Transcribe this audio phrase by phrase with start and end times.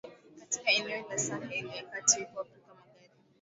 [0.39, 3.13] katika eneo la Sahel ya kati huko Afrika magharibi